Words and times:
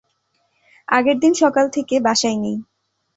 আগেরদিন 0.87 1.33
সকাল 1.33 1.65
থেকে 1.69 1.95
বাসায় 1.99 2.37
নেই। 2.37 2.57